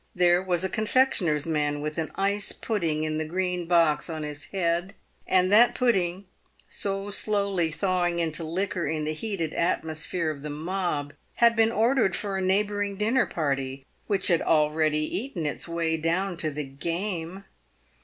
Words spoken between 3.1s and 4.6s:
the green box on his